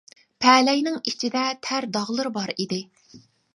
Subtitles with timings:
[0.45, 2.83] پەلەينىڭ ئىچىدە تەر داغلىرى بار ئىدى.